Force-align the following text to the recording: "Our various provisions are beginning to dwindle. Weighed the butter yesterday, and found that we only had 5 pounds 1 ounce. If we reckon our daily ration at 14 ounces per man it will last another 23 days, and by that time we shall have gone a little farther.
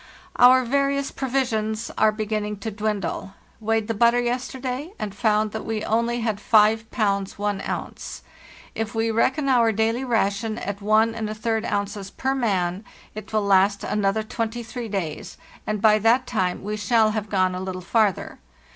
"Our 0.37 0.65
various 0.65 1.11
provisions 1.11 1.91
are 1.95 2.11
beginning 2.11 2.57
to 2.61 2.71
dwindle. 2.71 3.35
Weighed 3.59 3.87
the 3.87 3.93
butter 3.93 4.19
yesterday, 4.19 4.93
and 4.97 5.13
found 5.13 5.51
that 5.51 5.63
we 5.63 5.83
only 5.85 6.21
had 6.21 6.41
5 6.41 6.89
pounds 6.89 7.37
1 7.37 7.61
ounce. 7.69 8.23
If 8.73 8.95
we 8.95 9.11
reckon 9.11 9.47
our 9.47 9.71
daily 9.71 10.03
ration 10.03 10.57
at 10.57 10.79
14 10.79 11.23
ounces 11.65 12.09
per 12.09 12.33
man 12.33 12.83
it 13.13 13.31
will 13.31 13.43
last 13.45 13.83
another 13.83 14.23
23 14.23 14.87
days, 14.87 15.37
and 15.67 15.79
by 15.83 15.99
that 15.99 16.25
time 16.25 16.63
we 16.63 16.77
shall 16.77 17.11
have 17.11 17.29
gone 17.29 17.53
a 17.53 17.59
little 17.61 17.79
farther. 17.79 18.39